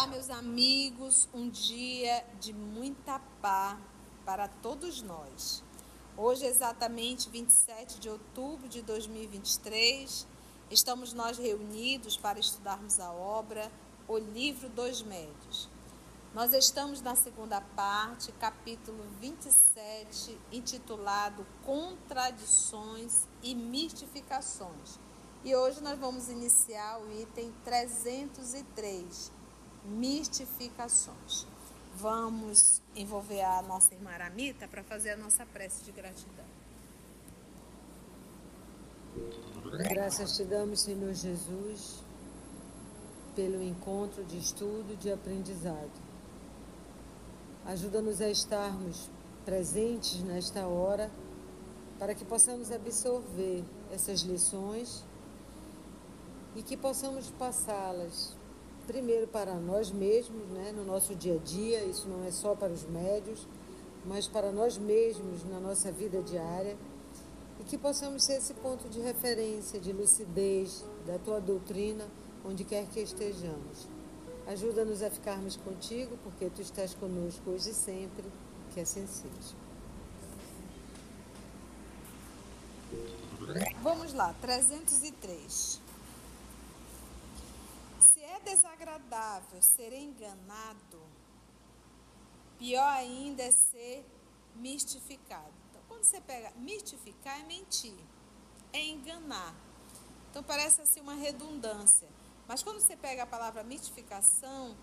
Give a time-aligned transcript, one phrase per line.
[0.00, 3.76] Olá, meus amigos, um dia de muita paz
[4.24, 5.62] para todos nós.
[6.16, 10.26] Hoje, exatamente 27 de outubro de 2023,
[10.70, 13.70] estamos nós reunidos para estudarmos a obra
[14.08, 15.68] O Livro dos Médios.
[16.34, 24.98] Nós estamos na segunda parte, capítulo 27, intitulado Contradições e Mistificações.
[25.44, 29.39] E hoje nós vamos iniciar o item 303
[29.90, 31.46] mistificações.
[31.96, 36.44] Vamos envolver a nossa irmã Aramita para fazer a nossa prece de gratidão.
[39.88, 42.02] Graças te damos, Senhor Jesus,
[43.34, 45.90] pelo encontro de estudo, de aprendizado.
[47.66, 49.10] Ajuda-nos a estarmos
[49.44, 51.10] presentes nesta hora
[51.98, 55.04] para que possamos absorver essas lições
[56.56, 58.39] e que possamos passá-las
[58.86, 62.72] primeiro para nós mesmos, né, no nosso dia a dia, isso não é só para
[62.72, 63.46] os médios,
[64.04, 66.76] mas para nós mesmos na nossa vida diária,
[67.60, 72.06] e que possamos ser esse ponto de referência, de lucidez da tua doutrina,
[72.44, 73.86] onde quer que estejamos.
[74.46, 78.24] Ajuda-nos a ficarmos contigo, porque tu estás conosco hoje e sempre,
[78.72, 79.54] que assim seja.
[83.82, 85.89] Vamos lá, 303
[88.44, 91.00] desagradável ser enganado,
[92.58, 94.04] pior ainda é ser
[94.56, 95.52] mistificado.
[95.70, 97.98] Então, quando você pega mistificar, é mentir,
[98.72, 99.54] é enganar.
[100.30, 102.08] Então, parece assim uma redundância.
[102.46, 104.76] Mas quando você pega a palavra mistificação,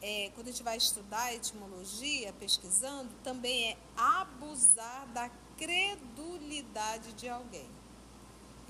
[0.00, 7.28] é, quando a gente vai estudar a etimologia, pesquisando, também é abusar da credulidade de
[7.28, 7.68] alguém.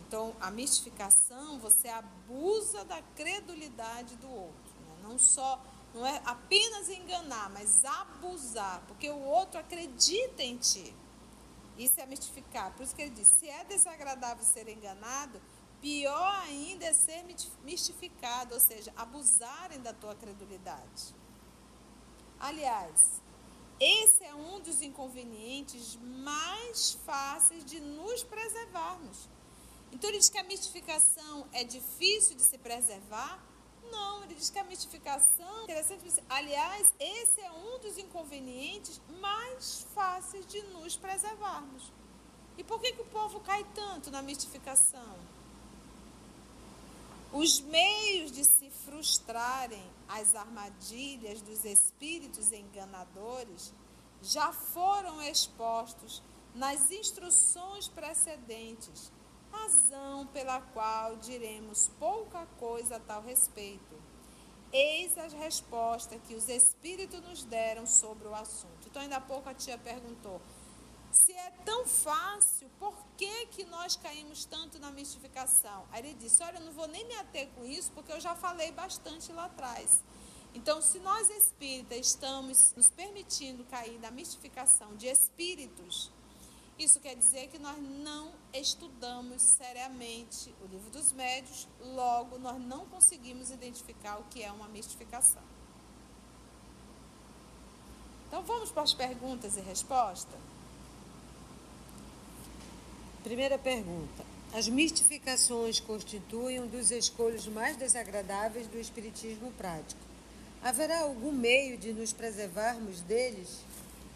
[0.08, 4.72] Então, a mistificação, você abusa da credulidade do outro.
[4.86, 4.96] Né?
[5.02, 5.62] Não só,
[5.94, 10.96] não é apenas enganar, mas abusar, porque o outro acredita em ti.
[11.76, 12.72] Isso é mistificar.
[12.72, 15.42] Por isso que ele diz: se é desagradável ser enganado,
[15.78, 17.22] pior ainda é ser
[17.62, 21.14] mistificado, ou seja, abusarem da tua credulidade.
[22.40, 23.20] Aliás,
[23.78, 29.28] esse é um dos inconvenientes mais fáceis de nos preservarmos.
[29.92, 33.42] Então ele diz que a mistificação é difícil de se preservar?
[33.90, 40.46] Não, ele diz que a mistificação, interessante, aliás, esse é um dos inconvenientes mais fáceis
[40.46, 41.90] de nos preservarmos.
[42.58, 45.16] E por que, que o povo cai tanto na mistificação?
[47.32, 53.72] Os meios de se frustrarem as armadilhas dos espíritos enganadores
[54.22, 56.22] já foram expostos
[56.54, 59.12] nas instruções precedentes
[59.62, 63.96] razão pela qual diremos pouca coisa a tal respeito.
[64.72, 68.86] Eis a resposta que os Espíritos nos deram sobre o assunto.
[68.86, 70.40] Então, ainda há pouco a tia perguntou:
[71.10, 75.86] se é tão fácil, por que, que nós caímos tanto na mistificação?
[75.90, 78.34] Aí ele disse: Olha, eu não vou nem me ater com isso, porque eu já
[78.34, 80.02] falei bastante lá atrás.
[80.54, 86.10] Então, se nós espíritas estamos nos permitindo cair na mistificação de espíritos,
[86.78, 92.86] isso quer dizer que nós não estudamos seriamente o livro dos médios, logo nós não
[92.86, 95.42] conseguimos identificar o que é uma mistificação.
[98.28, 100.38] Então vamos para as perguntas e respostas?
[103.24, 104.24] Primeira pergunta.
[104.54, 110.00] As mistificações constituem um dos escolhos mais desagradáveis do espiritismo prático.
[110.62, 113.58] Haverá algum meio de nos preservarmos deles?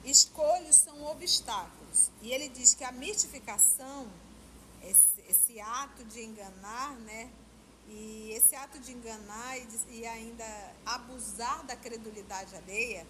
[0.05, 1.82] Escolhos são obstáculos
[2.23, 4.09] e ele diz que a mistificação,
[4.83, 7.31] esse, esse ato de enganar, né?
[7.89, 10.45] E esse ato de enganar e, de, e ainda
[10.87, 13.07] abusar da credulidade alheia,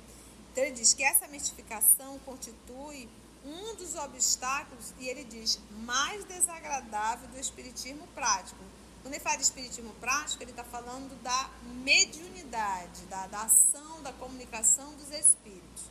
[0.50, 3.08] então ele diz que essa mistificação constitui
[3.44, 8.62] um dos obstáculos, e ele diz, mais desagradável do espiritismo prático.
[9.02, 11.50] Quando ele fala de espiritismo prático, ele está falando da
[11.82, 15.90] mediunidade, da, da ação, da comunicação dos espíritos.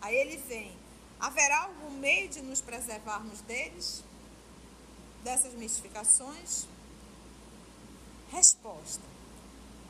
[0.00, 0.76] Aí ele vem,
[1.24, 4.04] Haverá algum meio de nos preservarmos deles?
[5.22, 6.66] Dessas mistificações?
[8.30, 9.02] Resposta.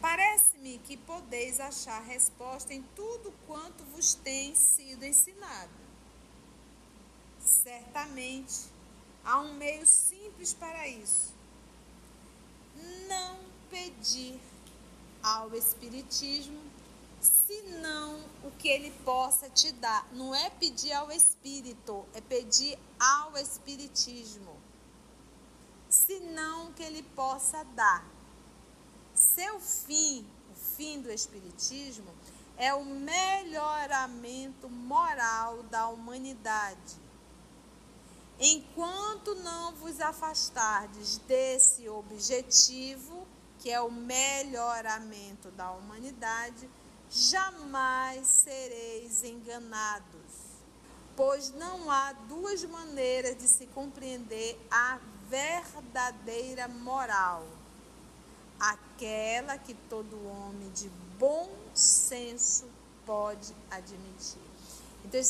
[0.00, 5.72] Parece-me que podeis achar resposta em tudo quanto vos tem sido ensinado.
[7.44, 8.66] Certamente
[9.24, 11.34] há um meio simples para isso.
[13.08, 13.40] Não
[13.72, 14.38] pedir
[15.20, 16.62] ao Espiritismo
[17.46, 20.06] senão o que ele possa te dar.
[20.12, 24.56] Não é pedir ao Espírito, é pedir ao Espiritismo.
[25.88, 28.04] Senão o que ele possa dar.
[29.14, 32.12] Seu fim, o fim do Espiritismo
[32.56, 37.04] é o melhoramento moral da humanidade.
[38.38, 43.26] Enquanto não vos afastardes desse objetivo,
[43.60, 46.68] que é o melhoramento da humanidade,
[47.14, 50.04] jamais sereis enganados,
[51.16, 57.46] pois não há duas maneiras de se compreender a verdadeira moral
[58.58, 60.88] aquela que todo homem de
[61.18, 62.66] bom senso
[63.04, 64.40] pode admitir.
[65.04, 65.20] Então,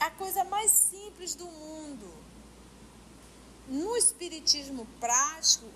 [0.00, 2.12] é a coisa mais simples do mundo.
[3.68, 5.66] No espiritismo prático,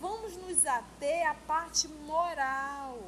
[0.00, 2.98] vamos nos ater à parte moral.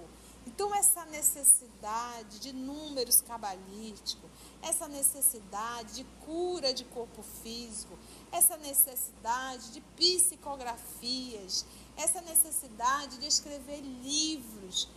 [0.53, 4.29] Então, essa necessidade de números cabalísticos,
[4.61, 7.97] essa necessidade de cura de corpo físico,
[8.33, 11.65] essa necessidade de psicografias,
[11.97, 14.89] essa necessidade de escrever livros.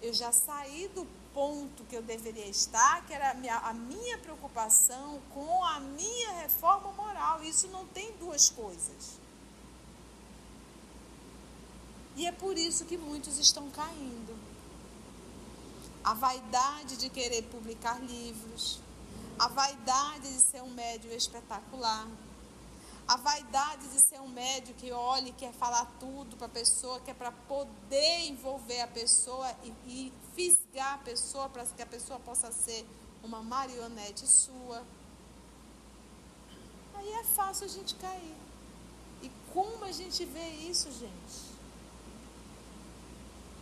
[0.00, 4.16] Eu já saí do ponto que eu deveria estar, que era a minha, a minha
[4.16, 7.44] preocupação com a minha reforma moral.
[7.44, 9.20] Isso não tem duas coisas.
[12.16, 14.51] E é por isso que muitos estão caindo.
[16.04, 18.80] A vaidade de querer publicar livros,
[19.38, 22.08] a vaidade de ser um médio espetacular,
[23.06, 27.00] a vaidade de ser um médio que olha e quer falar tudo para a pessoa,
[27.00, 31.86] que é para poder envolver a pessoa e, e fisgar a pessoa para que a
[31.86, 32.86] pessoa possa ser
[33.22, 34.82] uma marionete sua.
[36.94, 38.36] Aí é fácil a gente cair.
[39.22, 41.52] E como a gente vê isso, gente?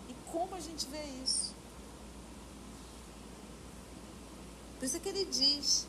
[0.09, 1.50] E como a gente vê isso?
[4.81, 5.87] Por isso é que ele diz: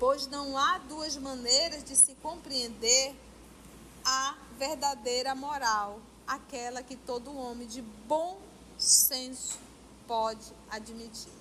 [0.00, 3.14] pois não há duas maneiras de se compreender
[4.04, 8.40] a verdadeira moral, aquela que todo homem de bom
[8.76, 9.56] senso
[10.08, 11.32] pode admitir.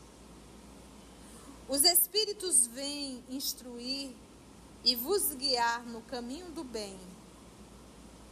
[1.68, 4.12] Os Espíritos vêm instruir
[4.84, 6.96] e vos guiar no caminho do bem.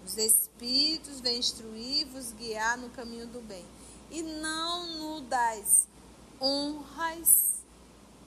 [0.05, 3.65] Os Espíritos vêm instruir e vos guiar no caminho do bem.
[4.11, 5.88] E não no das
[6.41, 7.61] honras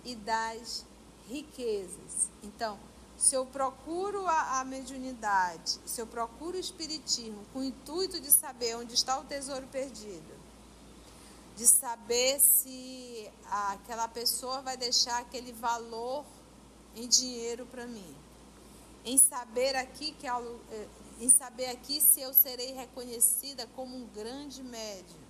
[0.05, 0.87] e das
[1.28, 2.31] riquezas.
[2.43, 2.78] Então,
[3.16, 8.31] se eu procuro a, a mediunidade, se eu procuro o espiritismo com o intuito de
[8.31, 10.34] saber onde está o tesouro perdido,
[11.56, 16.25] de saber se aquela pessoa vai deixar aquele valor
[16.96, 18.14] em dinheiro para mim,
[19.05, 20.88] em saber aqui que eh,
[21.20, 25.24] em saber aqui se eu serei reconhecida como um grande médium.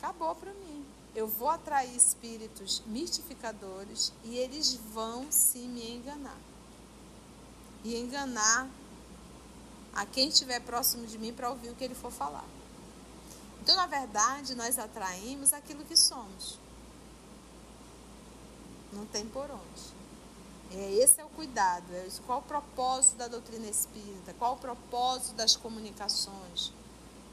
[0.00, 0.70] Acabou para mim
[1.14, 6.38] eu vou atrair espíritos mistificadores e eles vão sim me enganar.
[7.82, 8.68] E enganar
[9.92, 12.44] a quem estiver próximo de mim para ouvir o que ele for falar.
[13.60, 16.58] Então, na verdade, nós atraímos aquilo que somos.
[18.92, 20.00] Não tem por onde.
[20.72, 21.92] É, esse é o cuidado.
[21.92, 24.32] É qual o propósito da doutrina espírita?
[24.38, 26.72] Qual o propósito das comunicações?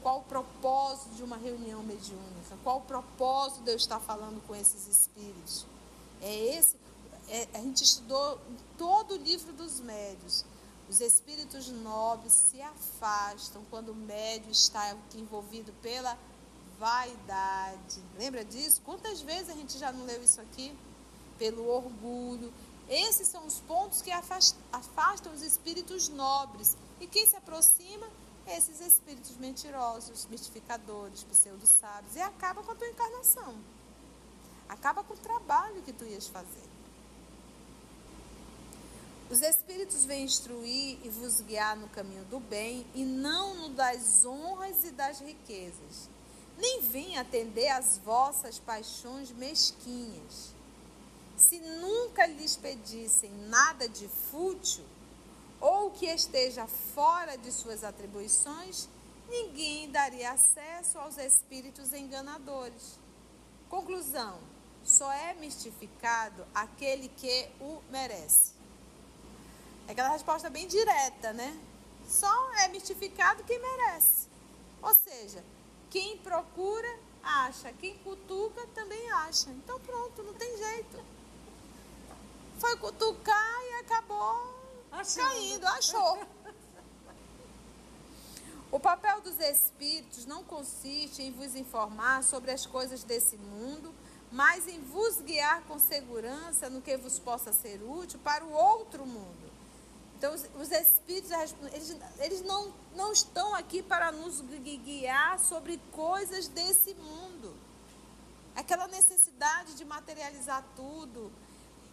[0.08, 2.56] Qual o propósito de uma reunião mediúnica?
[2.64, 5.66] Qual o propósito de eu estar falando com esses espíritos?
[6.22, 6.76] É esse.
[7.28, 8.40] É, a gente estudou
[8.78, 10.46] todo o livro dos médios.
[10.88, 16.16] Os espíritos nobres se afastam quando o médio está envolvido pela
[16.78, 18.02] vaidade.
[18.16, 18.80] Lembra disso?
[18.86, 20.74] Quantas vezes a gente já não leu isso aqui?
[21.38, 22.50] Pelo orgulho.
[22.88, 26.78] Esses são os pontos que afastam os espíritos nobres.
[26.98, 28.08] E quem se aproxima
[28.56, 33.54] esses espíritos mentirosos, mistificadores, pseudo-sábios, e acaba com a tua encarnação.
[34.68, 36.68] Acaba com o trabalho que tu ias fazer.
[39.30, 44.24] Os espíritos vêm instruir e vos guiar no caminho do bem e não no das
[44.24, 46.08] honras e das riquezas.
[46.56, 50.54] Nem vêm atender às vossas paixões mesquinhas.
[51.36, 54.84] Se nunca lhes pedissem nada de fútil,
[55.60, 58.88] ou que esteja fora de suas atribuições,
[59.28, 62.98] ninguém daria acesso aos espíritos enganadores.
[63.68, 64.38] Conclusão:
[64.84, 68.52] só é mistificado aquele que o merece.
[69.86, 71.58] É aquela resposta bem direta, né?
[72.08, 74.28] Só é mistificado quem merece.
[74.82, 75.44] Ou seja,
[75.90, 76.88] quem procura,
[77.22, 77.72] acha.
[77.74, 79.50] Quem cutuca, também acha.
[79.50, 81.04] Então pronto, não tem jeito.
[82.58, 84.57] Foi cutucar e acabou
[84.92, 85.22] Achou.
[85.22, 86.26] caindo, achou.
[88.70, 93.94] O papel dos espíritos não consiste em vos informar sobre as coisas desse mundo,
[94.30, 99.06] mas em vos guiar com segurança no que vos possa ser útil para o outro
[99.06, 99.48] mundo.
[100.18, 101.30] Então, os, os espíritos,
[101.72, 107.56] eles, eles não, não estão aqui para nos guiar sobre coisas desse mundo.
[108.54, 111.32] Aquela necessidade de materializar tudo.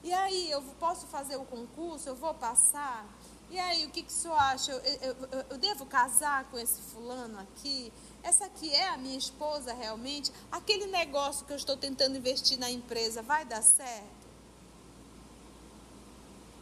[0.06, 2.08] E aí, eu posso fazer o concurso?
[2.08, 3.08] Eu vou passar?
[3.50, 4.72] E aí, o que, que o senhor acha?
[4.72, 7.92] Eu, eu, eu, devo casar com esse fulano aqui?
[8.22, 10.32] Essa aqui é a minha esposa realmente?
[10.52, 14.28] Aquele negócio que eu estou tentando investir na empresa vai dar certo?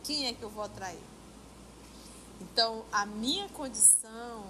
[0.06, 1.04] Quem é que eu vou atrair?
[2.40, 4.46] Então, a minha condição,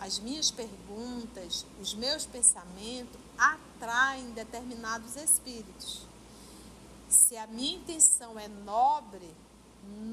[0.00, 6.10] as minhas perguntas, os meus pensamentos atraem determinados espíritos.
[7.12, 9.36] Se a minha intenção é nobre,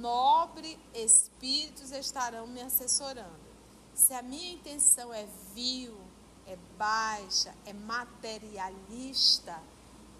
[0.01, 3.39] nobre espíritos estarão me assessorando.
[3.94, 5.98] Se a minha intenção é vil,
[6.46, 9.58] é baixa, é materialista,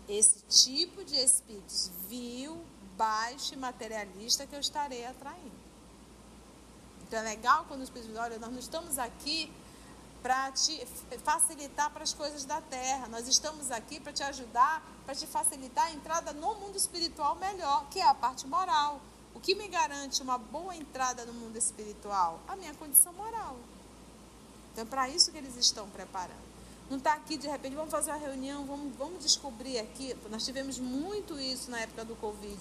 [0.08, 2.64] esse tipo de espíritos vil,
[2.96, 5.60] baixo e materialista que eu estarei atraindo.
[7.04, 9.52] Então é legal quando os espíritos olha, nós não estamos aqui
[10.22, 10.86] para te
[11.24, 13.08] facilitar para as coisas da terra.
[13.08, 17.88] Nós estamos aqui para te ajudar, para te facilitar a entrada no mundo espiritual melhor,
[17.90, 19.02] que é a parte moral.
[19.34, 22.40] O que me garante uma boa entrada no mundo espiritual?
[22.48, 23.58] A minha condição moral.
[24.72, 26.50] Então, é para isso que eles estão preparando.
[26.90, 30.16] Não está aqui de repente, vamos fazer uma reunião, vamos, vamos descobrir aqui.
[30.30, 32.58] Nós tivemos muito isso na época do Covid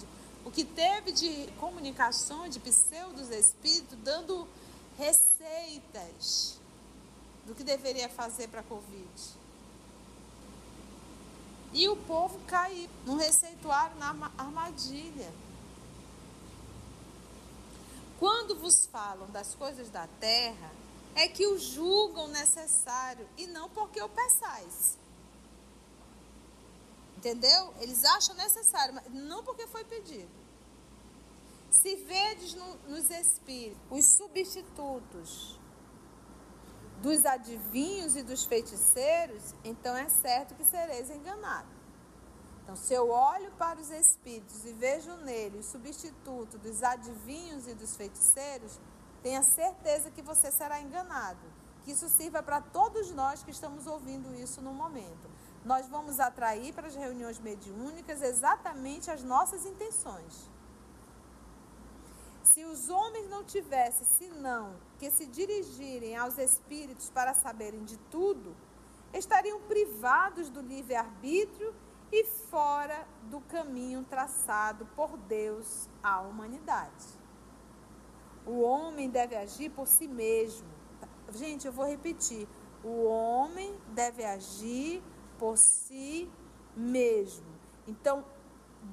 [0.48, 4.48] o que teve de comunicação de pseudos espíritos dando
[4.96, 6.57] receitas
[7.48, 9.38] do que deveria fazer para a Covid.
[11.72, 15.32] E o povo caiu no receituário, na armadilha.
[18.18, 20.70] Quando vos falam das coisas da terra,
[21.14, 24.98] é que o julgam necessário e não porque o peçais.
[27.16, 27.74] Entendeu?
[27.80, 30.28] Eles acham necessário, mas não porque foi pedido.
[31.70, 35.58] Se vedes no, nos espíritos os substitutos
[37.02, 41.78] dos adivinhos e dos feiticeiros, então é certo que sereis enganados.
[42.62, 47.74] Então, se eu olho para os espíritos e vejo nele o substituto dos adivinhos e
[47.74, 48.78] dos feiticeiros,
[49.22, 51.40] tenha certeza que você será enganado.
[51.82, 55.28] Que isso sirva para todos nós que estamos ouvindo isso no momento
[55.64, 60.48] nós vamos atrair para as reuniões mediúnicas exatamente as nossas intenções.
[62.42, 68.54] Se os homens não tivessem senão que se dirigirem aos espíritos para saberem de tudo,
[69.12, 71.74] estariam privados do livre-arbítrio
[72.10, 77.06] e fora do caminho traçado por Deus à humanidade.
[78.46, 80.66] O homem deve agir por si mesmo.
[81.32, 82.48] Gente, eu vou repetir.
[82.82, 85.02] O homem deve agir
[85.38, 86.30] por si
[86.74, 87.46] mesmo.
[87.86, 88.24] Então,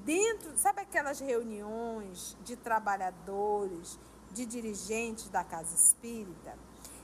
[0.04, 3.98] dentro, sabe aquelas reuniões de trabalhadores,
[4.36, 6.58] de dirigentes da casa espírita,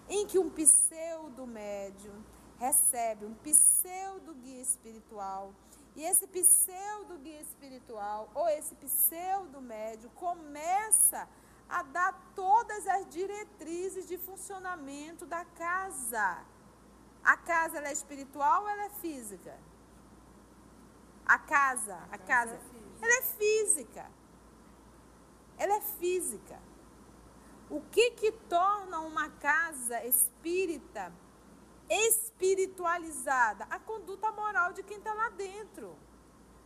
[0.09, 2.23] em que um pseudo médium
[2.59, 5.55] recebe um pseudo guia espiritual,
[5.97, 11.29] e esse pseudo guia espiritual ou esse pseudo médium começa
[11.69, 16.45] a dar todas as diretrizes de funcionamento da casa.
[17.25, 19.59] A casa ela é espiritual ou ela é física?
[21.25, 24.11] A casa, a, casa, é ela é física.
[25.57, 26.59] Ela é física.
[27.73, 31.11] O que que torna uma casa espírita
[31.89, 33.65] espiritualizada?
[33.71, 35.97] A conduta moral de quem está lá dentro.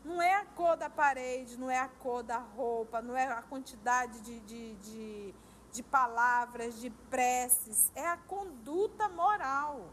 [0.05, 3.41] Não é a cor da parede, não é a cor da roupa, não é a
[3.41, 5.35] quantidade de, de, de,
[5.71, 7.93] de palavras, de preces.
[7.95, 9.89] É a conduta moral.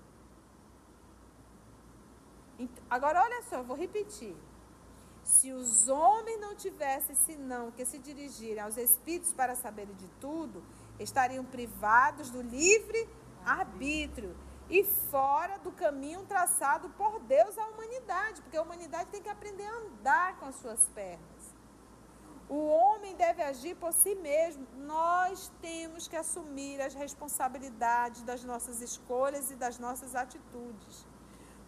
[2.90, 4.36] Agora, olha só, eu vou repetir.
[5.24, 10.64] Se os homens não tivessem senão que se dirigirem aos espíritos para saberem de tudo,
[11.04, 13.10] estariam privados do livre
[13.46, 14.36] arbítrio
[14.70, 19.66] e fora do caminho traçado por Deus à humanidade, porque a humanidade tem que aprender
[19.66, 21.54] a andar com as suas pernas.
[22.50, 24.68] O homem deve agir por si mesmo.
[24.76, 31.08] Nós temos que assumir as responsabilidades das nossas escolhas e das nossas atitudes.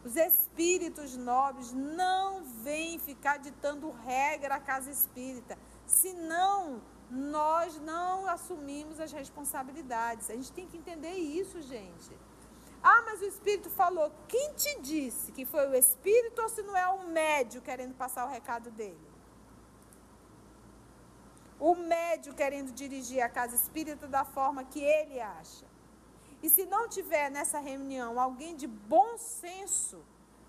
[0.04, 9.00] Os espíritos nobres não vêm ficar ditando regra à casa espírita, senão nós não assumimos
[9.00, 10.30] as responsabilidades.
[10.30, 12.12] A gente tem que entender isso, gente.
[12.82, 14.12] Ah, mas o espírito falou.
[14.28, 18.26] Quem te disse que foi o espírito ou se não é o médio querendo passar
[18.26, 19.16] o recado dele?
[21.60, 25.66] O médio querendo dirigir a casa espírita da forma que ele acha.
[26.44, 30.04] E se não tiver nessa reunião alguém de bom senso,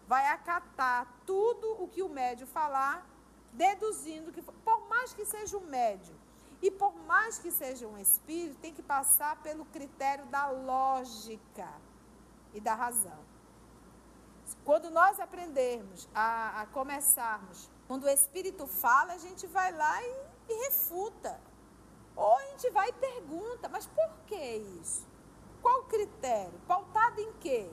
[0.07, 3.09] vai acatar tudo o que o médio falar,
[3.53, 6.15] deduzindo que, por mais que seja um médio,
[6.63, 11.69] E por mais que seja um espírito, tem que passar pelo critério da lógica
[12.55, 13.19] e da razão.
[14.65, 20.27] Quando nós aprendermos a, a começarmos, quando o espírito fala, a gente vai lá e,
[20.49, 21.39] e refuta.
[22.15, 25.07] Ou a gente vai e pergunta, mas por que isso?
[25.61, 26.59] Qual o critério?
[26.67, 27.71] Pautado em quê?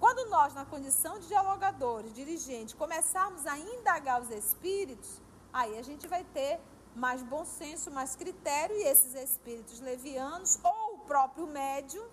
[0.00, 5.20] Quando nós, na condição de dialogadores, dirigentes, começarmos a indagar os espíritos,
[5.52, 6.60] aí a gente vai ter
[6.94, 12.06] mais bom senso, mais critério, e esses espíritos levianos, ou o próprio médium,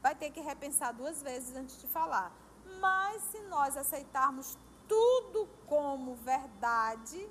[0.00, 2.32] vai ter que repensar duas vezes antes de falar.
[2.80, 4.58] Mas se nós aceitarmos
[4.88, 7.28] tudo como verdade,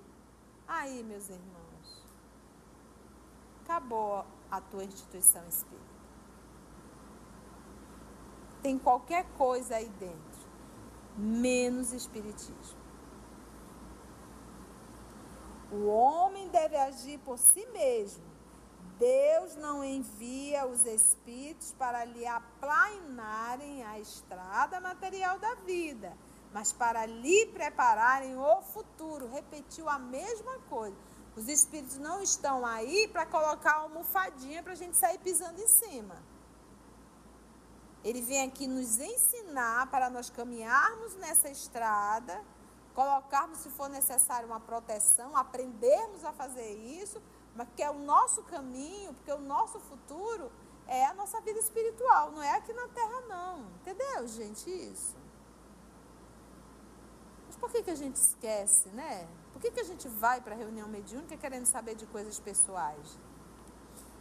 [0.67, 2.05] aí, meus irmãos,
[3.63, 5.91] acabou a tua instituição espírita
[8.61, 10.47] tem qualquer coisa aí dentro,
[11.17, 12.80] menos espiritismo.
[15.71, 18.23] O homem deve agir por si mesmo.
[18.99, 26.15] Deus não envia os espíritos para lhe aplanarem a estrada material da vida,
[26.53, 29.27] mas para lhe prepararem o futuro.
[29.27, 30.95] Repetiu a mesma coisa.
[31.35, 35.67] Os espíritos não estão aí para colocar uma almofadinha para a gente sair pisando em
[35.67, 36.15] cima.
[38.03, 42.43] Ele vem aqui nos ensinar para nós caminharmos nessa estrada,
[42.93, 47.21] colocarmos, se for necessário, uma proteção, aprendermos a fazer isso,
[47.55, 50.51] mas que é o nosso caminho, porque o nosso futuro
[50.87, 53.65] é a nossa vida espiritual, não é aqui na terra, não.
[53.81, 55.15] Entendeu, gente, isso?
[57.47, 59.27] Mas por que, que a gente esquece, né?
[59.51, 63.19] Por que, que a gente vai para a reunião mediúnica querendo saber de coisas pessoais?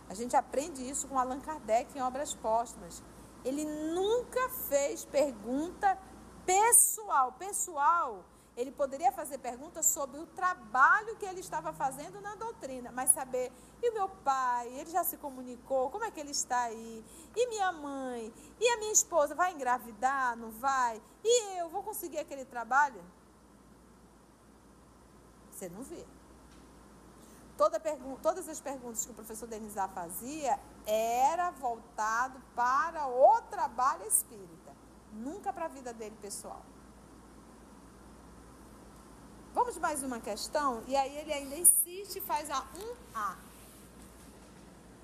[0.08, 3.00] A gente aprende isso com Allan Kardec em Obras Póstumas.
[3.44, 5.96] Ele nunca fez pergunta
[6.44, 7.32] pessoal.
[7.38, 8.24] Pessoal,
[8.56, 13.52] ele poderia fazer perguntas sobre o trabalho que ele estava fazendo na doutrina, mas saber,
[13.82, 17.04] e o meu pai, ele já se comunicou, como é que ele está aí?
[17.34, 18.32] E minha mãe?
[18.58, 21.00] E a minha esposa vai engravidar, não vai?
[21.24, 23.02] E eu vou conseguir aquele trabalho?
[25.52, 26.04] Você não vê.
[27.56, 27.78] Toda
[28.22, 34.74] todas as perguntas que o professor Denizar fazia era voltado para o trabalho espírita,
[35.12, 36.62] nunca para a vida dele pessoal.
[39.70, 40.82] Vamos mais uma questão?
[40.88, 43.36] E aí ele ainda insiste e faz a 1A.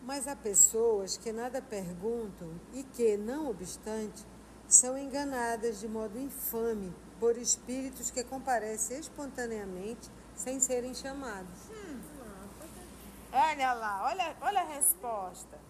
[0.03, 4.27] Mas há pessoas que nada perguntam e que, não obstante,
[4.67, 11.71] são enganadas de modo infame por espíritos que comparecem espontaneamente sem serem chamados.
[13.33, 15.61] Olha lá, olha, olha a resposta.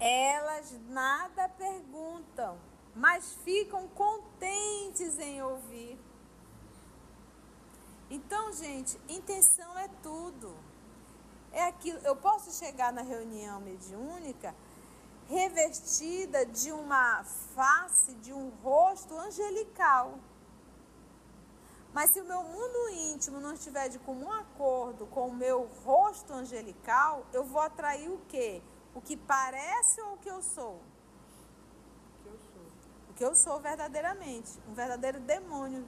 [0.00, 2.58] Elas nada perguntam,
[2.96, 6.07] mas ficam contentes em ouvir.
[8.10, 10.54] Então, gente, intenção é tudo.
[11.52, 11.98] É aquilo.
[11.98, 14.54] Eu posso chegar na reunião mediúnica
[15.28, 17.22] revestida de uma
[17.54, 20.18] face, de um rosto angelical.
[21.92, 26.32] Mas se o meu mundo íntimo não estiver de comum acordo com o meu rosto
[26.32, 28.62] angelical, eu vou atrair o quê?
[28.94, 30.80] O que parece ou o que eu sou?
[32.20, 32.62] O que eu sou.
[33.10, 34.50] O que eu sou verdadeiramente.
[34.68, 35.86] Um verdadeiro demônio.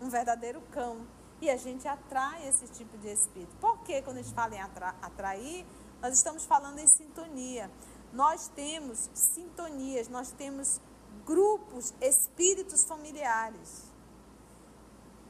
[0.00, 1.06] Um verdadeiro cão.
[1.40, 3.54] E a gente atrai esse tipo de espírito.
[3.60, 5.64] Por que quando a gente fala em atra atrair,
[6.00, 7.70] nós estamos falando em sintonia.
[8.12, 10.80] Nós temos sintonias, nós temos
[11.24, 13.92] grupos, espíritos familiares.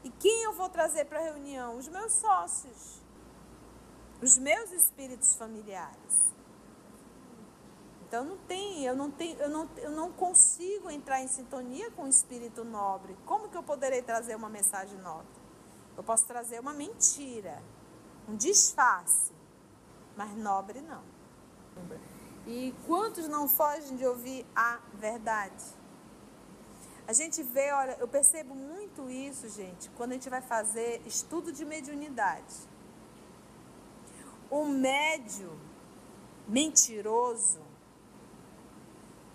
[0.05, 1.77] E quem eu vou trazer para a reunião?
[1.77, 3.03] Os meus sócios,
[4.23, 6.38] os meus espíritos familiares.
[8.09, 12.05] Então não tem, eu não tenho, eu não, eu não consigo entrar em sintonia com
[12.05, 13.15] o espírito nobre.
[13.27, 15.27] Como que eu poderei trazer uma mensagem nobre?
[15.95, 17.63] Eu posso trazer uma mentira,
[18.27, 19.31] um disfarce,
[20.17, 21.03] mas nobre não.
[22.47, 25.65] E quantos não fogem de ouvir a verdade?
[27.07, 31.53] A gente vê, olha, eu percebo muito isso, gente, quando a gente vai fazer estudo
[31.53, 32.55] de mediunidade.
[34.51, 35.59] O médio
[36.47, 37.68] mentiroso,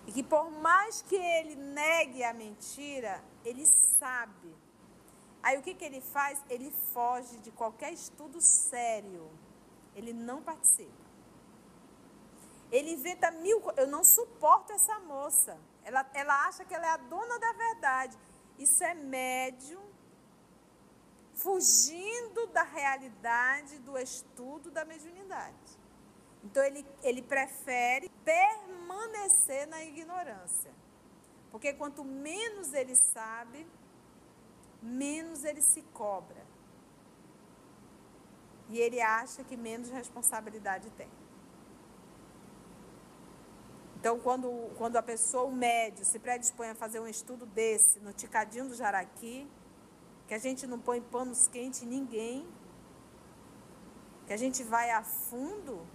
[0.06, 4.56] e que por mais que ele negue a mentira, ele sabe.
[5.42, 6.44] Aí o que, que ele faz?
[6.50, 9.30] Ele foge de qualquer estudo sério.
[9.96, 11.04] Ele não participa.
[12.72, 13.62] Ele inventa mil.
[13.78, 15.58] Eu não suporto essa moça.
[15.84, 18.18] Ela, ela acha que ela é a dona da verdade.
[18.58, 19.84] Isso é médium
[21.34, 25.84] fugindo da realidade do estudo da mediunidade.
[26.44, 28.10] Então ele, ele prefere
[28.94, 30.72] permanecer na ignorância.
[31.52, 33.68] Porque quanto menos ele sabe,
[34.82, 36.44] menos ele se cobra.
[38.70, 41.10] e ele acha que menos responsabilidade tem.
[43.98, 48.14] Então, quando, quando a pessoa, o médio, se predispõe a fazer um estudo desse no
[48.14, 49.48] Ticadinho do Jaraqui,
[50.28, 52.48] que a gente não põe panos quentes em ninguém,
[54.26, 55.86] que a gente vai a fundo,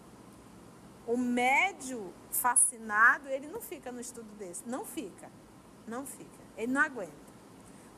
[1.08, 4.68] o médio fascinado, ele não fica no estudo desse.
[4.68, 5.30] Não fica.
[5.86, 6.38] Não fica.
[6.54, 7.28] Ele não aguenta.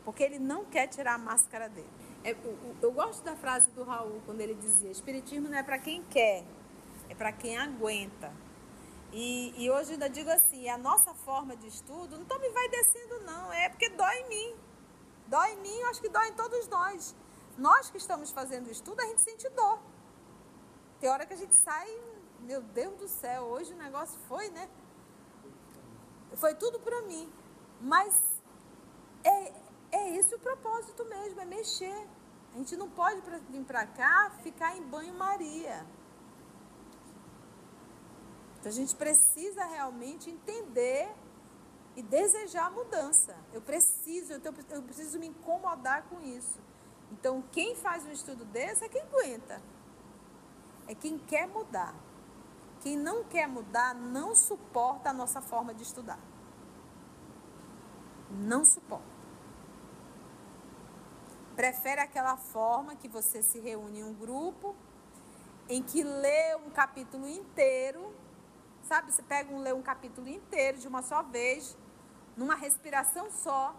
[0.05, 1.91] Porque ele não quer tirar a máscara dele.
[2.23, 5.79] É, eu, eu gosto da frase do Raul, quando ele dizia: Espiritismo não é para
[5.79, 6.45] quem quer,
[7.09, 8.33] é para quem aguenta.
[9.13, 13.19] E, e hoje ainda digo assim, a nossa forma de estudo não me vai descendo
[13.25, 14.55] não, é porque dói em mim.
[15.27, 17.17] Dói em mim, eu acho que dói em todos nós.
[17.59, 19.81] Nós que estamos fazendo estudo, a gente sente dor.
[21.01, 21.89] Tem hora que a gente sai,
[22.43, 24.69] meu Deus do céu, hoje o negócio foi, né?
[26.35, 27.31] Foi tudo para mim.
[27.81, 28.15] Mas
[29.25, 29.53] é,
[29.93, 32.07] é esse o propósito mesmo, é mexer.
[32.55, 35.87] A gente não pode vir para cá ficar em banho-maria.
[38.59, 41.09] Então a gente precisa realmente entender
[41.97, 43.35] e desejar a mudança.
[43.53, 46.59] Eu preciso, eu, preciso me incomodar com isso.
[47.13, 49.63] Então quem faz um estudo desse é quem aguenta.
[50.87, 51.95] É quem quer mudar.
[52.81, 56.19] Quem não quer mudar não suporta a nossa forma de estudar.
[58.31, 59.21] Não suporta.
[61.55, 64.75] Prefere aquela forma que você se reúne em um grupo,
[65.69, 68.15] em que lê um capítulo inteiro
[68.83, 71.77] Sabe, você pega um, lê um capítulo inteiro de uma só vez,
[72.37, 73.75] numa respiração só,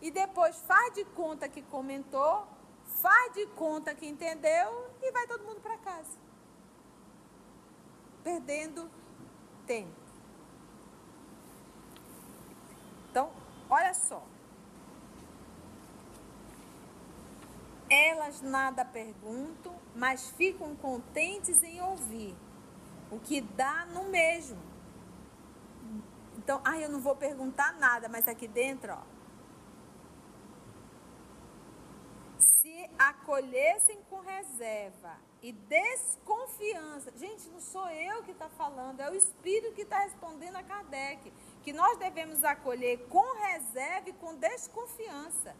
[0.00, 2.46] e depois faz de conta que comentou,
[3.02, 6.16] faz de conta que entendeu e vai todo mundo para casa.
[8.22, 8.90] Perdendo
[9.66, 10.00] tempo.
[13.10, 13.30] Então,
[13.68, 14.24] olha só.
[17.88, 22.36] Elas nada perguntam, mas ficam contentes em ouvir
[23.10, 24.60] o que dá no mesmo.
[26.38, 29.02] Então, ah, eu não vou perguntar nada, mas aqui dentro, ó.
[32.38, 37.10] Se acolhessem com reserva e desconfiança.
[37.16, 41.32] Gente, não sou eu que está falando, é o Espírito que está respondendo a Kardec.
[41.62, 45.56] Que nós devemos acolher com reserva e com desconfiança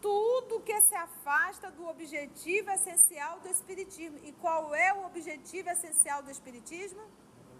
[0.00, 4.18] tudo que se afasta do objetivo essencial do Espiritismo.
[4.24, 7.02] E qual é o objetivo essencial do Espiritismo?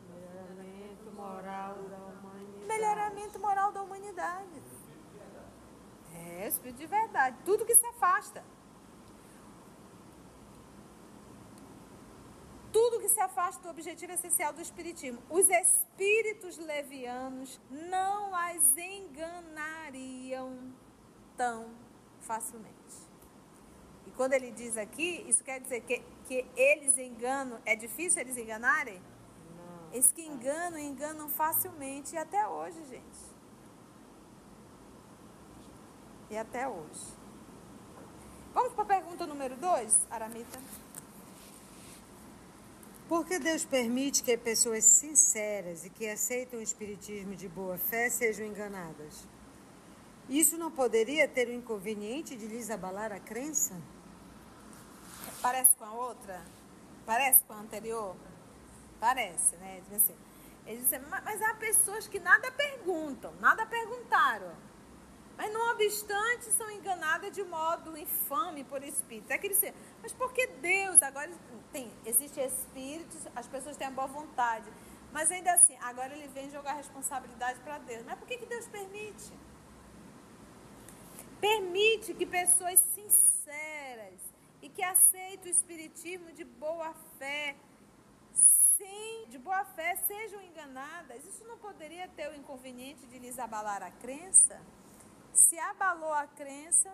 [0.09, 2.67] Melhoramento moral da humanidade.
[2.67, 4.63] Melhoramento moral da humanidade.
[6.15, 7.37] É, Espírito de verdade.
[7.45, 8.43] Tudo que se afasta.
[12.73, 15.23] Tudo que se afasta do objetivo essencial do Espiritismo.
[15.29, 20.73] Os espíritos levianos não as enganariam
[21.37, 21.71] tão
[22.21, 22.73] facilmente.
[24.07, 28.37] E quando ele diz aqui, isso quer dizer que, que eles enganam, é difícil eles
[28.39, 29.01] enganarem?
[29.57, 29.93] Não.
[29.93, 33.33] Eles que enganam, enganam facilmente e até hoje, gente.
[36.31, 37.23] E até hoje.
[38.55, 40.59] Vamos para a pergunta número 2, Aramita.
[43.13, 48.09] Por que Deus permite que pessoas sinceras e que aceitam o espiritismo de boa fé
[48.09, 49.29] sejam enganadas?
[50.31, 53.79] Isso não poderia ter o inconveniente de lhes abalar a crença?
[55.43, 56.43] Parece com a outra?
[57.05, 58.17] Parece com a anterior?
[58.99, 59.83] Parece, né?
[59.95, 60.17] Assim,
[60.67, 64.57] eles dizem, mas há pessoas que nada perguntam, nada perguntaram.
[65.37, 69.31] Mas, não obstante, são enganadas de modo infame por espíritos.
[69.31, 71.03] É que eles dizem, mas por que Deus?
[71.03, 71.31] Agora
[71.73, 74.71] tem, existe espíritos, as pessoas têm a boa vontade.
[75.13, 78.03] Mas ainda assim, agora ele vem jogar responsabilidade para Deus.
[78.05, 79.33] Mas por que, que Deus permite?
[81.41, 84.21] Permite que pessoas sinceras
[84.63, 87.57] e que aceitem o espiritismo de boa fé,
[88.33, 91.25] sim, de boa fé, sejam enganadas.
[91.27, 94.61] Isso não poderia ter o inconveniente de lhes abalar a crença?
[95.33, 96.91] Se abalou a crença,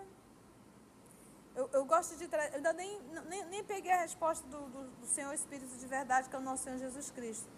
[1.59, 5.07] eu, eu gosto de trazer, ainda nem, nem, nem, peguei a resposta do, do, do
[5.07, 7.49] Senhor Espírito de verdade, que é o nosso Senhor Jesus Cristo.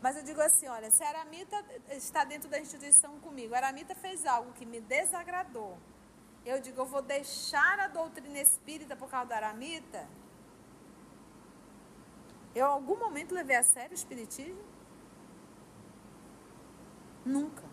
[0.00, 1.56] Mas eu digo assim, olha, se a Aramita
[1.90, 5.76] está dentro da instituição comigo, a Aramita fez algo que me desagradou,
[6.46, 10.06] eu digo, eu vou deixar a doutrina espírita por causa da aramita?
[12.54, 14.62] Eu, em algum momento, levei a sério o espiritismo?
[17.24, 17.71] Nunca.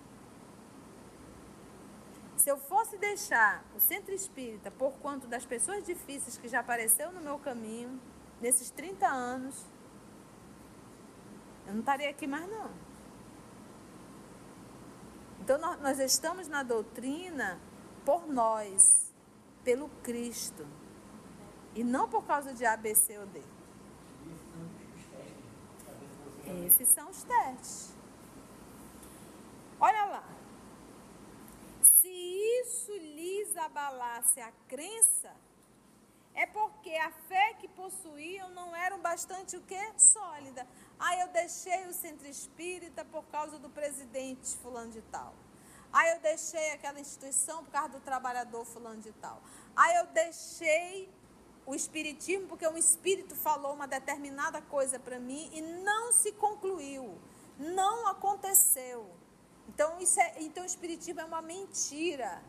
[2.40, 7.12] Se eu fosse deixar o centro espírita por conta das pessoas difíceis que já apareceu
[7.12, 8.00] no meu caminho,
[8.40, 9.66] nesses 30 anos,
[11.68, 12.72] eu não estaria aqui mais não.
[15.42, 17.60] Então nós estamos na doutrina
[18.06, 19.14] por nós,
[19.62, 20.66] pelo Cristo.
[21.76, 23.44] E não por causa de A, B, C ou D.
[26.66, 27.94] Esses são os testes.
[29.78, 30.39] Olha lá.
[32.62, 35.34] Isso lhes abalasse a crença,
[36.34, 39.92] é porque a fé que possuíam não era bastante o quê?
[39.98, 40.66] Sólida.
[40.98, 45.34] Ah, eu deixei o centro espírita por causa do presidente fulano de tal.
[45.92, 49.42] Ah, eu deixei aquela instituição por causa do trabalhador fulano de tal.
[49.76, 51.10] Ah, eu deixei
[51.66, 57.20] o espiritismo porque um espírito falou uma determinada coisa para mim e não se concluiu,
[57.58, 59.19] não aconteceu.
[59.80, 62.42] Então isso é, então o espiritismo é uma mentira.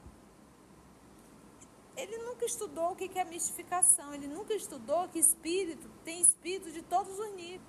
[1.97, 6.83] Ele nunca estudou o que é mistificação, ele nunca estudou que espírito tem espírito de
[6.83, 7.61] todos os níveis.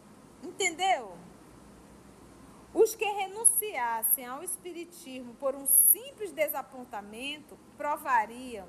[0.42, 1.16] Entendeu?
[2.74, 8.68] Os que renunciassem ao espiritismo por um simples desapontamento provariam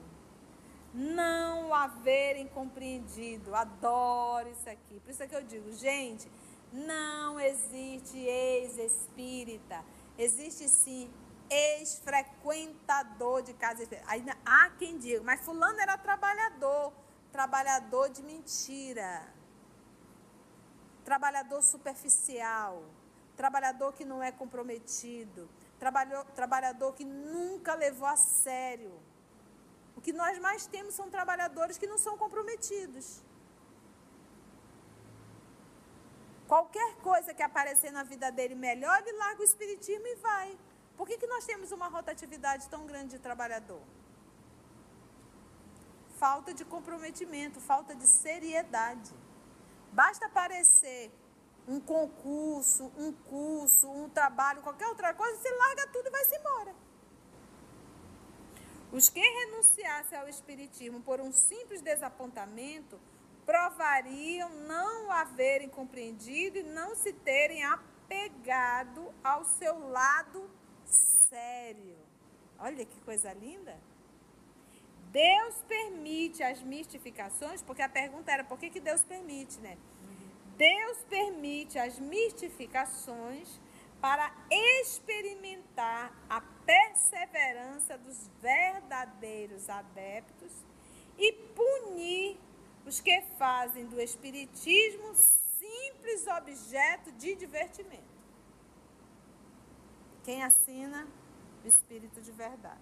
[0.92, 3.55] não haverem compreendido.
[3.55, 5.00] Adoro isso aqui.
[5.00, 6.31] Por isso é que eu digo, gente,
[6.70, 9.83] não existe ex-espírita.
[10.18, 11.12] Existe sim
[11.51, 13.87] ex-frequentador de casa.
[14.07, 16.92] Ainda há quem diga, mas fulano era trabalhador.
[17.31, 19.27] Trabalhador de mentira.
[21.05, 22.85] Trabalhador superficial.
[23.37, 25.48] Trabalhador que não é comprometido.
[26.35, 28.92] Trabalhador que nunca levou a sério
[29.96, 33.22] o que nós mais temos são trabalhadores que não são comprometidos.
[36.53, 40.49] Qualquer coisa que aparecer na vida dele melhor, ele larga o espiritismo e vai.
[40.99, 43.81] Por que, que nós temos uma rotatividade tão grande de trabalhador?
[46.19, 49.15] Falta de comprometimento, falta de seriedade.
[49.93, 51.11] Basta aparecer
[51.67, 56.75] um concurso, um curso, um trabalho, qualquer outra coisa, você larga tudo e vai-se embora.
[58.93, 63.01] Os que renunciassem ao Espiritismo por um simples desapontamento
[63.44, 70.48] provariam não haverem compreendido e não se terem apegado ao seu lado
[70.85, 71.96] sério.
[72.59, 73.76] Olha que coisa linda.
[75.11, 79.76] Deus permite as mistificações, porque a pergunta era por que, que Deus permite, né?
[80.57, 83.61] Deus permite as mistificações
[84.00, 90.52] para experimentar a perseverança dos verdadeiros adeptos
[91.18, 92.38] e punir
[92.87, 98.12] os que fazem do Espiritismo simples objeto de divertimento.
[100.25, 101.07] Quem assina?
[101.64, 102.81] O Espírito de Verdade.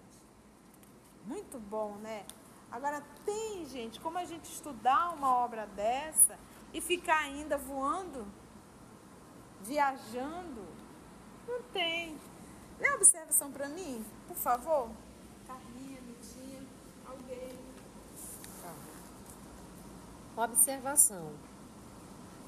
[1.25, 2.25] Muito bom, né?
[2.71, 6.37] Agora, tem, gente, como a gente estudar uma obra dessa
[6.73, 8.25] e ficar ainda voando,
[9.61, 10.65] viajando,
[11.47, 12.17] não tem.
[12.79, 14.89] Lê a observação para mim, por favor.
[20.43, 21.33] Observação.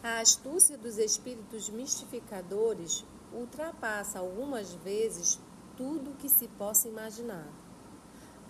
[0.02, 5.40] A astúcia dos espíritos mistificadores ultrapassa algumas vezes
[5.78, 7.48] tudo o que se possa imaginar.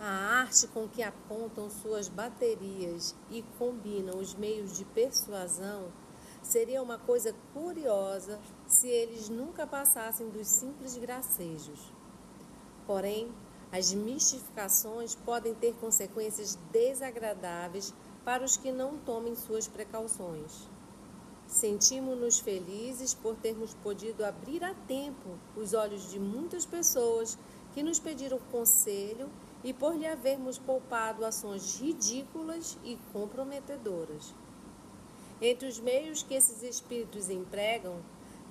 [0.00, 5.92] A arte com que apontam suas baterias e combinam os meios de persuasão
[6.42, 11.92] seria uma coisa curiosa se eles nunca passassem dos simples gracejos.
[12.86, 13.30] Porém,
[13.70, 17.92] as mistificações podem ter consequências desagradáveis
[18.24, 20.68] para os que não tomem suas precauções.
[21.46, 27.38] Sentimos-nos felizes por termos podido abrir a tempo os olhos de muitas pessoas
[27.74, 29.28] que nos pediram conselho
[29.62, 34.34] e por lhe havermos poupado ações ridículas e comprometedoras.
[35.40, 38.00] Entre os meios que esses espíritos empregam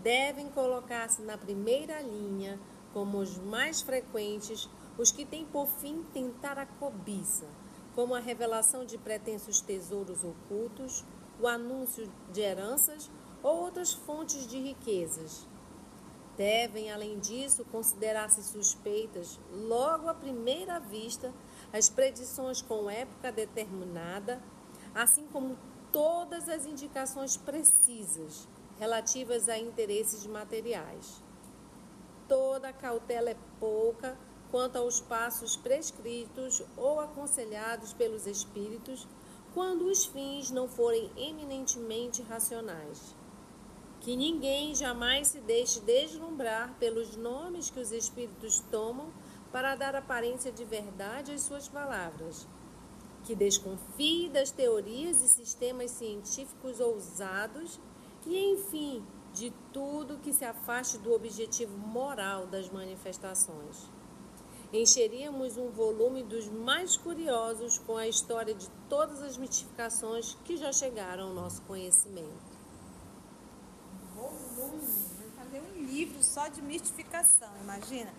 [0.03, 2.59] devem colocar-se na primeira linha,
[2.93, 7.47] como os mais frequentes, os que têm por fim tentar a cobiça,
[7.95, 11.03] como a revelação de pretensos tesouros ocultos,
[11.39, 13.09] o anúncio de heranças
[13.41, 15.47] ou outras fontes de riquezas.
[16.35, 21.31] Devem, além disso, considerar-se suspeitas, logo à primeira vista,
[21.71, 24.41] as predições com época determinada,
[24.95, 25.57] assim como
[25.91, 28.47] todas as indicações precisas
[28.79, 31.21] relativas a interesses materiais.
[32.27, 34.17] Toda cautela é pouca
[34.53, 39.07] quanto aos passos prescritos ou aconselhados pelos espíritos
[39.51, 43.15] quando os fins não forem eminentemente racionais.
[44.01, 49.11] Que ninguém jamais se deixe deslumbrar pelos nomes que os espíritos tomam
[49.51, 52.47] para dar aparência de verdade às suas palavras.
[53.23, 57.79] Que desconfie das teorias e sistemas científicos ousados
[58.27, 63.91] e, enfim, de tudo que se afaste do objetivo moral das manifestações.
[64.73, 70.73] Encheríamos um volume dos mais curiosos com a história de todas as mitificações que já
[70.73, 72.53] chegaram ao nosso conhecimento.
[74.15, 74.81] Volume,
[75.35, 78.11] fazer um livro só de mistificação, imagina.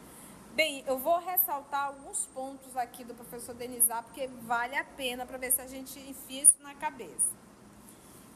[0.55, 5.37] Bem, eu vou ressaltar alguns pontos aqui do professor Denizar, porque vale a pena para
[5.37, 7.35] ver se a gente enfia isso na cabeça.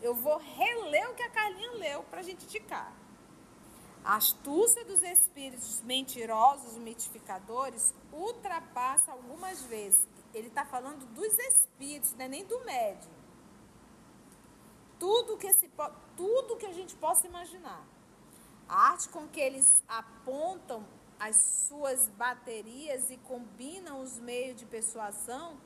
[0.02, 2.92] Eu vou reler o que a Carlinha leu para a gente indicar.
[4.04, 10.06] A astúcia dos espíritos mentirosos mitificadores ultrapassa algumas vezes.
[10.32, 13.10] Ele está falando dos espíritos, não é nem do médium.
[14.98, 15.70] Tudo que, se,
[16.16, 17.84] tudo que a gente possa imaginar.
[18.68, 20.84] A arte com que eles apontam
[21.18, 25.56] as suas baterias e combinam os meios de persuasão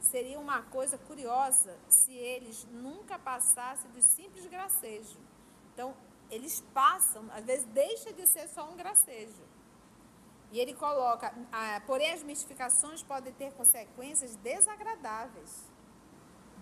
[0.00, 5.18] seria uma coisa curiosa se eles nunca passassem do simples gracejo.
[5.72, 5.94] Então,
[6.32, 9.44] eles passam, às vezes deixa de ser só um gracejo.
[10.50, 15.70] E ele coloca, ah, porém as mistificações podem ter consequências desagradáveis.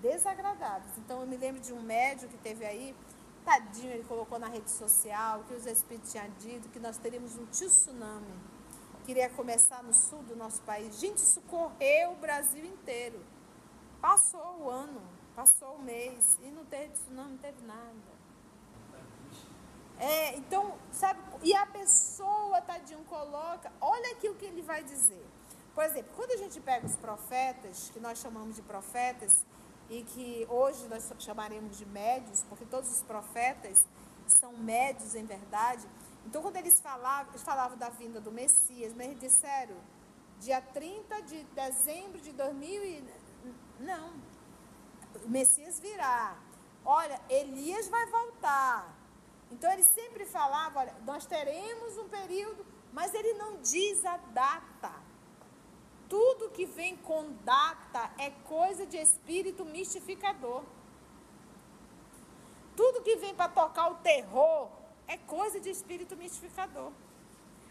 [0.00, 0.98] Desagradáveis.
[0.98, 2.96] Então eu me lembro de um médium que teve aí,
[3.44, 7.46] tadinho, ele colocou na rede social que os espíritos tinham dito que nós teríamos um
[7.46, 8.34] tsunami.
[9.04, 10.98] Queria começar no sul do nosso país.
[10.98, 13.24] Gente, isso correu o Brasil inteiro.
[14.00, 15.02] Passou o ano,
[15.36, 18.19] passou o mês e não teve tsunami, não teve nada.
[20.00, 25.24] É, então, sabe, e a pessoa, tadinho, coloca, olha aqui o que ele vai dizer.
[25.74, 29.44] Por exemplo, quando a gente pega os profetas, que nós chamamos de profetas,
[29.90, 33.84] e que hoje nós chamaremos de médios, porque todos os profetas
[34.26, 35.86] são médios em verdade.
[36.24, 39.76] Então, quando eles falavam, eles falavam da vinda do Messias, mas eles disseram,
[40.38, 43.04] dia 30 de dezembro de 2000 e...
[43.80, 44.12] Não,
[45.24, 46.38] o Messias virá.
[46.84, 48.99] Olha, Elias vai voltar.
[49.50, 54.92] Então ele sempre falava, olha, nós teremos um período, mas ele não diz a data.
[56.08, 60.62] Tudo que vem com data é coisa de espírito mistificador.
[62.76, 64.68] Tudo que vem para tocar o terror
[65.06, 66.92] é coisa de espírito mistificador.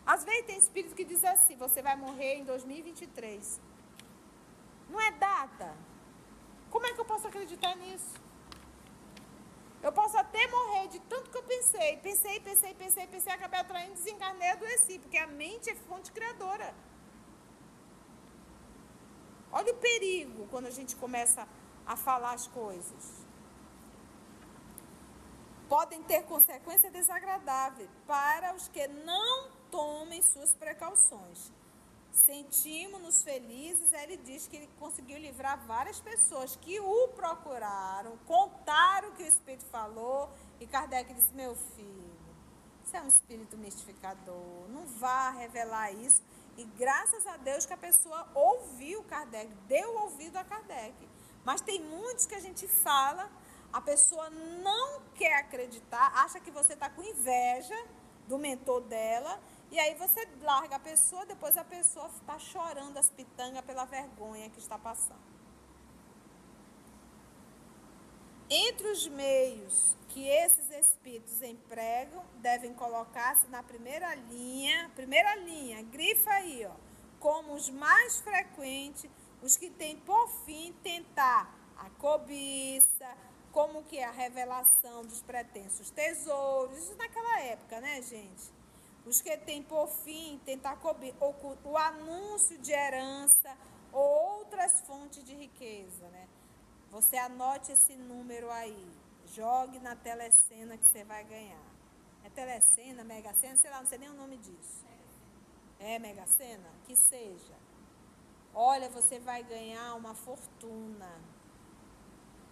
[0.05, 3.59] Às vezes tem espírito que diz assim: você vai morrer em 2023.
[4.89, 5.75] Não é data.
[6.69, 8.28] Como é que eu posso acreditar nisso?
[9.81, 11.97] Eu posso até morrer de tanto que eu pensei.
[11.97, 14.99] Pensei, pensei, pensei, pensei, acabei atraindo, desencarnei, adoeci.
[14.99, 16.73] Porque a mente é fonte criadora.
[19.51, 21.47] Olha o perigo quando a gente começa
[21.85, 23.25] a falar as coisas.
[25.67, 31.51] Podem ter consequências desagradáveis para os que não tomem suas precauções
[32.11, 33.93] sentimos-nos felizes.
[33.93, 39.27] Ele diz que ele conseguiu livrar várias pessoas que o procuraram, contaram o que o
[39.27, 40.29] Espírito falou.
[40.59, 42.19] E Kardec disse: Meu filho,
[42.83, 46.21] isso é um espírito mistificador, não vá revelar isso.
[46.57, 50.95] E graças a Deus que a pessoa ouviu Kardec, deu ouvido a Kardec.
[51.45, 53.29] Mas tem muitos que a gente fala,
[53.71, 57.75] a pessoa não quer acreditar, acha que você está com inveja
[58.27, 59.39] do mentor dela
[59.71, 64.49] e aí você larga a pessoa, depois a pessoa está chorando as pitangas pela vergonha
[64.49, 65.39] que está passando.
[68.49, 76.31] Entre os meios que esses espíritos empregam, devem colocar-se na primeira linha, primeira linha, grifa
[76.31, 76.73] aí, ó,
[77.19, 79.07] como os mais frequentes,
[79.43, 83.07] os que têm por fim tentar a cobiça,
[83.51, 88.58] como que é a revelação dos pretensos tesouros, isso naquela época, né, gente?
[89.09, 91.15] Os que têm por fim tentar cobrir
[91.63, 93.55] o anúncio de herança
[93.91, 96.27] ou outras fontes de riqueza, né?
[96.91, 98.87] Você anote esse número aí,
[99.33, 101.69] jogue na telecena que você vai ganhar.
[102.23, 104.85] É telecena, mega cena, sei lá, não sei nem o nome disso.
[105.79, 106.69] É mega cena?
[106.83, 107.53] Que seja.
[108.53, 111.09] Olha, você vai ganhar uma fortuna.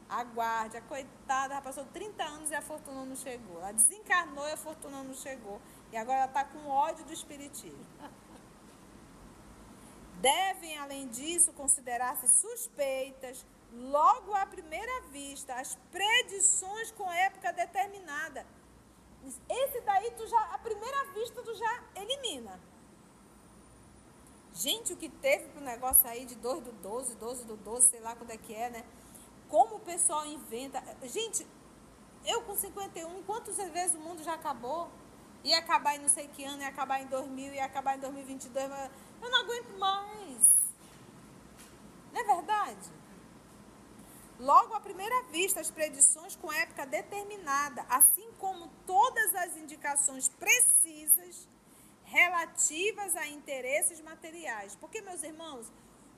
[0.09, 3.57] Aguarde, a coitada, já passou 30 anos e a fortuna não chegou.
[3.57, 5.61] Ela desencarnou e a fortuna não chegou.
[5.91, 7.85] E agora ela está com ódio do Espiritismo.
[10.19, 18.45] Devem, além disso, considerar-se suspeitas, logo à primeira vista, as predições com época determinada.
[19.49, 22.59] Esse daí, tu já, à primeira vista, tu já elimina.
[24.53, 27.99] Gente, o que teve pro negócio aí de 2 do 12, 12 do 12, sei
[27.99, 28.83] lá quando é que é, né?
[29.49, 30.83] Como o pessoal inventa.
[31.03, 31.45] Gente,
[32.25, 34.89] eu com 51, quantas vezes o mundo já acabou?
[35.43, 38.69] Ia acabar em não sei que ano, ia acabar em 2000, ia acabar em 2022,
[38.69, 40.57] mas eu não aguento mais.
[42.11, 42.97] Não é verdade?
[44.39, 51.47] Logo à primeira vista, as predições com época determinada, assim como todas as indicações precisas,
[52.03, 54.75] relativas a interesses materiais.
[54.75, 55.71] Porque, meus irmãos,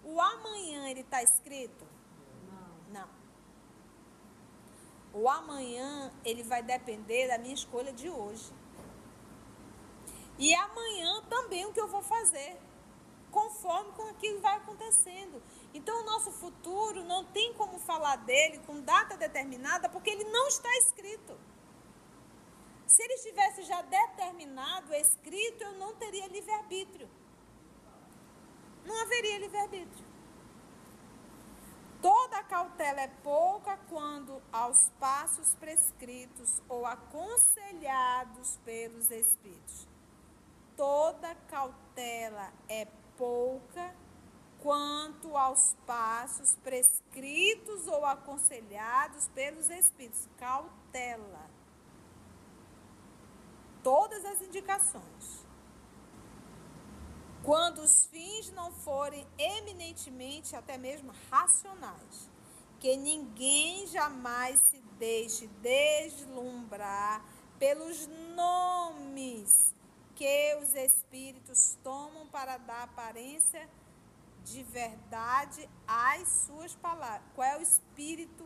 [0.03, 1.87] o amanhã ele está escrito?
[2.91, 3.01] Não.
[3.01, 3.09] Não.
[5.13, 8.51] O amanhã ele vai depender da minha escolha de hoje.
[10.39, 12.57] E amanhã também o que eu vou fazer,
[13.29, 15.43] conforme com aquilo que vai acontecendo.
[15.73, 20.47] Então, o nosso futuro não tem como falar dele com data determinada, porque ele não
[20.47, 21.37] está escrito.
[22.87, 27.09] Se ele estivesse já determinado, escrito, eu não teria livre-arbítrio.
[28.85, 30.05] Não haveria livre-arbítrio.
[32.01, 39.88] Toda cautela é pouca quando aos passos prescritos ou aconselhados pelos Espíritos.
[40.79, 43.93] Toda cautela é pouca
[44.59, 50.29] quanto aos passos prescritos ou aconselhados pelos Espíritos.
[50.37, 51.49] Cautela
[53.83, 55.45] todas as indicações.
[57.43, 62.29] Quando os fins não forem eminentemente até mesmo racionais,
[62.79, 67.21] que ninguém jamais se deixe deslumbrar
[67.59, 69.77] pelos nomes
[70.19, 73.69] que os espíritos tomam para dar aparência
[74.43, 77.21] de verdade às suas palavras.
[77.33, 78.45] Qual é o espírito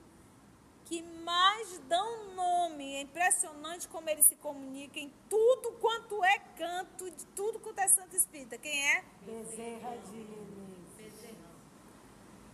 [0.86, 2.94] que mais dão nome.
[2.98, 7.88] É impressionante como ele se comunica em tudo quanto é canto, de tudo quanto é
[7.88, 8.60] Santo Espírita.
[8.60, 9.04] Quem é?
[9.26, 11.36] Bezerra de Menezes.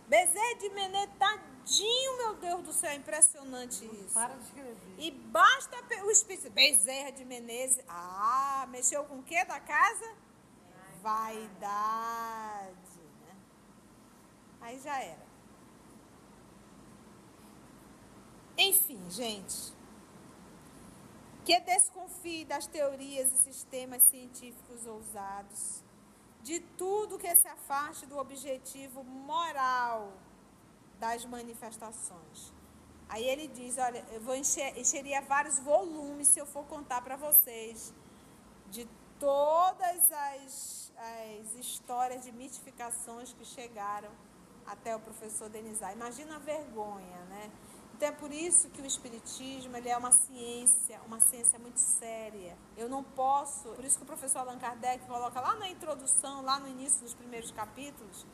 [0.08, 1.14] Bezerra de Menezes,
[1.60, 4.14] tadinho, meu Deus do céu, é impressionante isso.
[4.14, 4.94] Para de escrever.
[4.98, 10.14] E basta o Espírito, Bezerra de Menezes, ah, mexeu com o que da casa?
[11.02, 12.74] Vaidade.
[13.26, 13.36] Né?
[14.60, 15.30] Aí já era.
[18.58, 19.72] Enfim, gente,
[21.44, 25.82] que desconfie das teorias e sistemas científicos ousados,
[26.42, 30.12] de tudo que se afaste do objetivo moral
[31.00, 32.52] das manifestações.
[33.08, 37.16] Aí ele diz, olha, eu vou encher, encheria vários volumes se eu for contar para
[37.16, 37.92] vocês
[38.68, 38.86] de
[39.18, 44.10] todas as, as histórias de mitificações que chegaram
[44.64, 45.92] até o professor Denizar.
[45.92, 47.50] Imagina a vergonha, né?
[47.94, 52.56] Então é por isso que o espiritismo ele é uma ciência, uma ciência muito séria.
[52.76, 56.58] Eu não posso, por isso que o professor Allan Kardec coloca lá na introdução, lá
[56.58, 58.24] no início dos primeiros capítulos,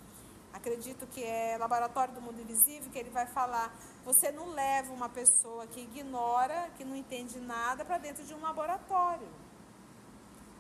[0.57, 5.09] acredito que é Laboratório do Mundo Invisível, que ele vai falar, você não leva uma
[5.09, 9.29] pessoa que ignora, que não entende nada para dentro de um laboratório.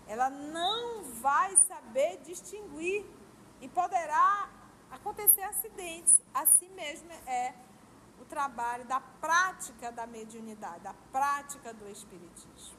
[0.07, 3.05] Ela não vai saber distinguir
[3.61, 4.49] e poderá
[4.91, 6.21] acontecer acidentes.
[6.33, 7.55] Assim mesmo é
[8.21, 12.77] o trabalho da prática da mediunidade, da prática do espiritismo.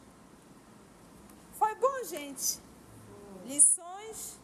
[1.53, 2.61] Foi bom, gente?
[3.45, 4.36] Lições?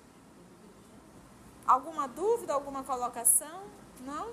[1.73, 3.61] Alguma dúvida, alguma colocação?
[4.05, 4.27] Não?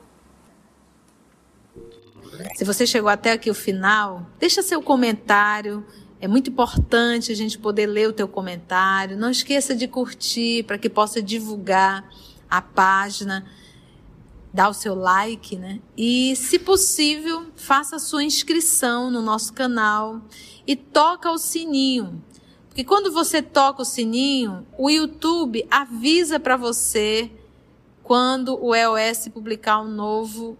[2.55, 5.83] Se você chegou até aqui o final, deixa seu comentário.
[6.21, 9.17] É muito importante a gente poder ler o teu comentário.
[9.17, 12.07] Não esqueça de curtir para que possa divulgar
[12.51, 13.47] a página
[14.53, 15.81] dá o seu like, né?
[15.97, 20.21] E, se possível, faça a sua inscrição no nosso canal
[20.67, 22.23] e toca o sininho.
[22.71, 27.31] Porque quando você toca o sininho, o YouTube avisa para você
[28.03, 30.57] quando o EOS publicar um novo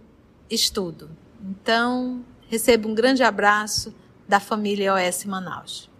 [0.49, 1.09] estudo.
[1.41, 3.95] Então, receba um grande abraço
[4.27, 5.90] da família EOS Manaus.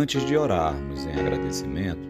[0.00, 2.08] Antes de orarmos em agradecimento,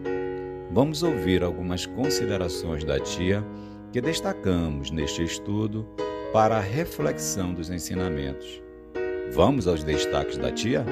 [0.71, 3.43] vamos ouvir algumas considerações da tia
[3.91, 5.85] que destacamos neste estudo
[6.31, 8.61] para a reflexão dos ensinamentos.
[9.33, 10.85] Vamos aos destaques da tia?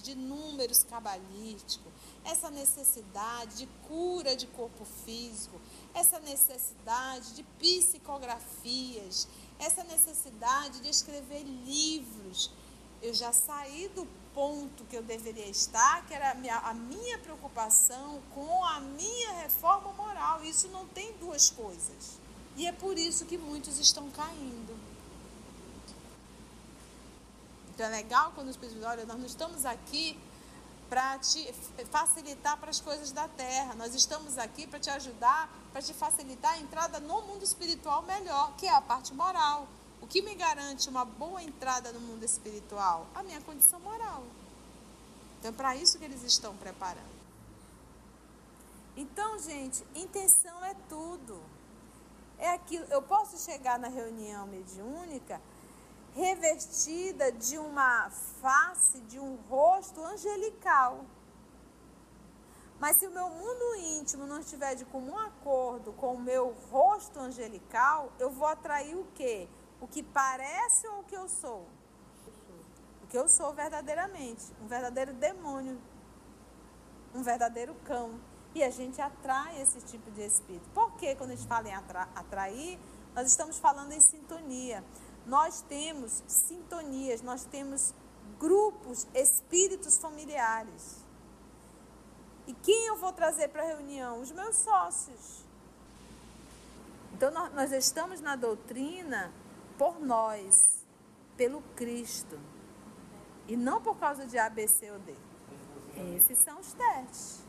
[0.00, 1.92] De números cabalísticos,
[2.24, 5.60] essa necessidade de cura de corpo físico,
[5.94, 12.50] essa necessidade de psicografias, essa necessidade de escrever livros.
[13.02, 17.18] Eu já saí do ponto que eu deveria estar, que era a minha, a minha
[17.18, 20.07] preocupação com a minha reforma moral.
[20.44, 22.18] Isso não tem duas coisas.
[22.56, 24.76] E é por isso que muitos estão caindo.
[27.70, 30.18] Então é legal quando os pessoas olha, nós não estamos aqui
[30.88, 31.52] para te
[31.90, 33.74] facilitar para as coisas da terra.
[33.74, 38.56] Nós estamos aqui para te ajudar, para te facilitar a entrada no mundo espiritual melhor,
[38.56, 39.68] que é a parte moral.
[40.00, 43.06] O que me garante uma boa entrada no mundo espiritual?
[43.14, 44.24] A minha condição moral.
[45.38, 47.17] Então, é para isso que eles estão preparando.
[48.98, 51.40] Então, gente, intenção é tudo.
[52.36, 52.84] É aquilo.
[52.90, 55.40] Eu posso chegar na reunião mediúnica
[56.16, 61.04] revestida de uma face, de um rosto angelical.
[62.80, 67.20] Mas se o meu mundo íntimo não estiver de comum acordo com o meu rosto
[67.20, 69.48] angelical, eu vou atrair o quê?
[69.80, 71.68] O que parece ou o que eu sou?
[73.04, 74.44] O que eu sou verdadeiramente.
[74.60, 75.80] Um verdadeiro demônio.
[77.14, 78.18] Um verdadeiro cão.
[78.58, 80.68] E a gente atrai esse tipo de espírito.
[80.74, 82.78] Por que quando a gente fala em atra atrair,
[83.14, 84.84] nós estamos falando em sintonia
[85.28, 87.94] nós temos sintonias, nós temos
[88.40, 91.04] grupos, espíritos familiares.
[92.46, 94.20] E quem eu vou trazer para a reunião?
[94.22, 95.44] Os meus sócios.
[97.12, 99.30] Então nós estamos na doutrina
[99.76, 100.82] por nós,
[101.36, 102.40] pelo Cristo.
[103.46, 105.14] E não por causa de A, B, C ou D.
[106.16, 107.47] Esses são os testes.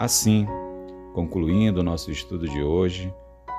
[0.00, 0.46] Assim,
[1.12, 3.12] concluindo o nosso estudo de hoje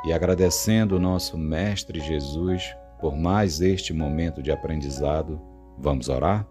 [0.04, 5.39] e agradecendo o nosso Mestre Jesus por mais este momento de aprendizado,
[5.78, 6.47] vamos orar?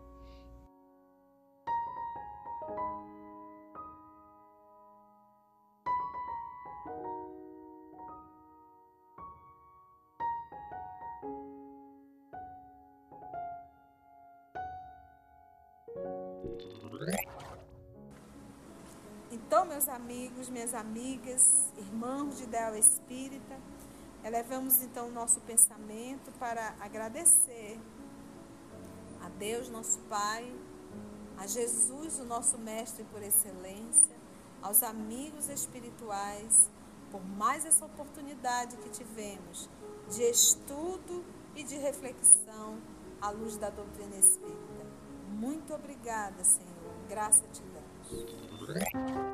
[19.30, 23.56] Então, meus amigos, minhas amigas, irmãos de ideal espírita,
[24.24, 27.78] elevamos então o nosso pensamento para agradecer
[29.22, 30.52] a Deus, nosso Pai,
[31.38, 34.16] a Jesus, o nosso Mestre por excelência,
[34.60, 36.68] aos amigos espirituais,
[37.12, 39.70] por mais essa oportunidade que tivemos
[40.10, 41.24] de estudo
[41.54, 42.78] e de reflexão
[43.20, 44.86] à luz da doutrina espírita.
[45.28, 47.08] Muito obrigada, Senhor.
[47.08, 48.49] Graça te damos.
[48.72, 49.29] ことで。